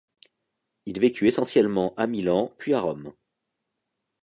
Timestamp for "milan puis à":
2.07-2.81